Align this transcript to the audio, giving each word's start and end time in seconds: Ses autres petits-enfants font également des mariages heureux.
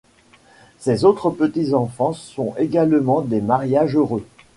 Ses 0.79 1.05
autres 1.05 1.29
petits-enfants 1.29 2.13
font 2.13 2.55
également 2.57 3.21
des 3.21 3.39
mariages 3.39 3.95
heureux. 3.95 4.25